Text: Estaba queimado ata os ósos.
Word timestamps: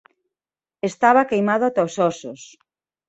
Estaba 0.89 1.27
queimado 1.31 1.63
ata 1.65 1.87
os 1.87 1.95
ósos. 2.11 2.41